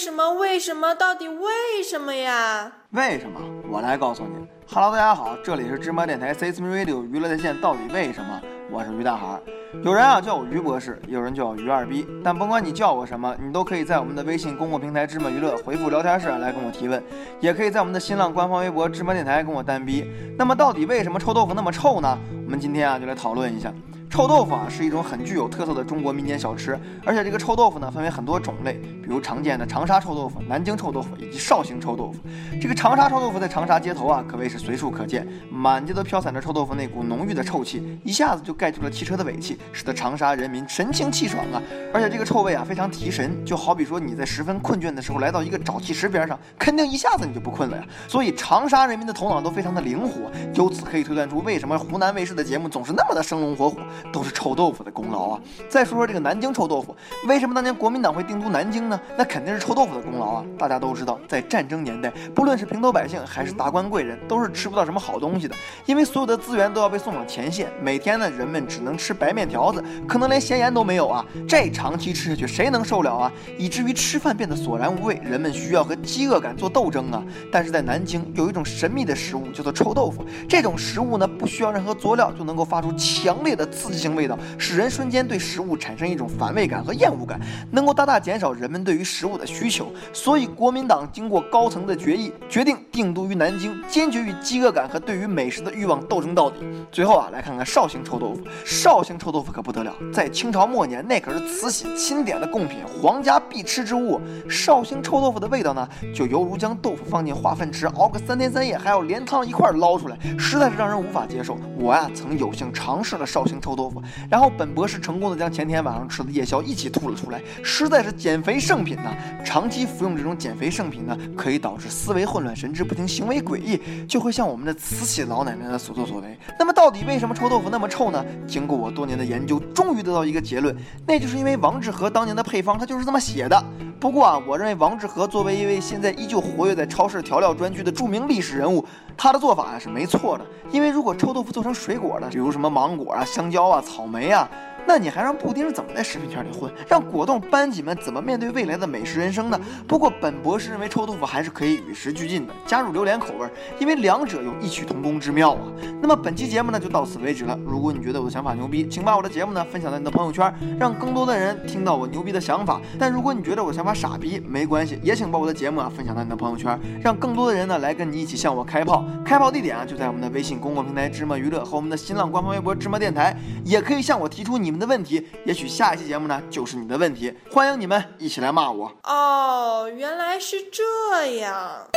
[0.00, 0.32] 什么？
[0.32, 0.94] 为什么？
[0.94, 2.72] 到底为什么呀？
[2.92, 3.38] 为什么？
[3.70, 4.46] 我来告诉你。
[4.66, 7.54] Hello，大家好，这里是芝麻电台 s i s m Radio 娱乐在线。
[7.60, 8.40] 到底为什么？
[8.70, 9.38] 我是于大海。
[9.84, 12.06] 有人啊叫我于博士，有人叫我于二逼。
[12.24, 17.02] 但甭管你叫我什么，你都可以在我们的微信公共平台芝麻娱乐回复聊天室来跟我提问，
[17.38, 20.10] 也可以在我们的新浪官方微博芝麻电台跟我单逼。
[20.38, 22.18] 那么到底为什么臭豆腐那么臭呢？
[22.46, 23.70] 我们今天啊就来讨论一下。
[24.10, 32.18] 臭豆腐啊是一种很具有特色的中国民间小吃，而且这个臭豆腐呢分为很多种类，比如常见的长沙臭豆腐、南京臭豆腐以及绍兴臭豆腐。
[32.60, 41.62] 这个长沙臭豆腐在长沙街头啊可谓是随处可见，满街都飘散着臭豆腐那股浓郁的臭气，一下子就盖住了汽车的尾气，使得长沙人民神清气爽啊！
[41.94, 47.84] 而且这个臭味啊非常提神，就好比说你在十分困倦的时候来到一个沼气池边上，肯定一下子你就不困了呀。
[48.08, 53.78] 所以长沙人民的头脑都非常的灵活，由此可以推断出为什么湖南卫视的节目总是那么的生龙活虎。
[54.12, 55.40] 都是臭豆腐的功劳啊！
[55.68, 56.94] 再说说这个南京臭豆腐，
[57.26, 59.00] 为什么当年国民党会定都南京呢？
[59.16, 60.44] 那肯定是臭豆腐的功劳啊！
[60.58, 65.54] 大家都知道，在战争年代，不论是平头百姓还是达官贵人，都是吃不到什么好东西的，
[65.86, 71.24] 因为所有的资源都要被送往前线，每天呢，人们只能吃白面条子，可能连咸盐都没有啊！
[71.48, 73.32] 这长期吃下去，谁能受了啊？
[73.58, 77.22] 以至于吃饭变得索然无味，人们需要和饥饿感做斗争啊！
[77.52, 84.38] 但是在南京，有一种神秘的食物叫做臭豆腐，这种食物呢，不需要任何佐料就能够发出强烈的刺刺激性味道。
[84.56, 87.40] 使人瞬间对食物产生一种反胃感和厌恶感，
[87.72, 89.92] 能够大大减少人们对于食物的需求。
[90.12, 96.58] 所以国民党经过高层的决议，决定定都于南京，坚决与饥饿感和对于美食的欲望斗争到底。
[96.92, 98.40] 最后啊，来看看绍兴臭豆腐。
[98.64, 104.20] 绍兴臭豆腐可不得了，在清朝末年，那可是慈禧钦点的贡品，皇家必吃之物。
[104.48, 111.58] 绍兴臭豆腐的味道呢，就犹如将豆腐放进化粪池熬个三天三夜，还要连汤一块捞出来，实在是让人无法接受。
[111.76, 114.02] 我呀，曾有幸尝试了绍兴臭豆豆腐。
[114.28, 119.14] 然后本博士成功的将前天晚上吃的夜宵一起吐了出来，实在是减肥圣品呐！
[119.44, 126.38] 长期服用这种减肥圣品呢，可以导致思维混乱、神志不清、行为诡异，就会像我们的慈禧老奶奶的所作所为。
[126.58, 128.24] 那么到底为什么臭豆腐那么臭呢？
[128.46, 133.64] 经过我多年的研究，终于得到一个结论，那就是因为王致和当年的配方他就是这么写的。
[134.00, 138.82] 不过啊，我认为王致和作为一位现在依旧活跃在超市调料专区的著名历史人物，
[139.14, 140.46] 他的做法啊是没错的。
[140.72, 144.48] 因为如果臭豆腐做成水果的，比如什么芒果啊、香蕉啊、草莓啊。
[144.86, 146.70] 那你还让布丁怎么在食品圈里混？
[146.88, 149.60] 让果冻班级们怎么面对未来的美食人生呢？
[149.86, 153.48] 不过本博士认为臭豆腐还是可以与时俱进的，加入榴莲口味，
[153.78, 155.60] 因为两者有异曲同工之妙啊。
[156.02, 157.56] 那么本期节目呢就到此为止了。
[157.64, 162.80] 如果你觉得我的想法牛逼，请把我的节目呢分享到你的朋友圈，让更多的人听到我牛逼的想法。
[162.98, 169.04] 但如果你觉得我的想法傻逼，没关系，也请把我的节目啊分享到你的朋友圈，让更多的人呢来跟你一起向我开炮。
[169.24, 174.69] 开炮地点啊就在我们的微信公共平台芝麻娱乐和我们的新浪官方微博芝麻电台，也可以向我提出你。
[174.70, 178.88] 你们的问题，也许下一期节目呢就是你的问题，欢迎你们一起来骂我。
[179.02, 181.88] 哦，原来是这样。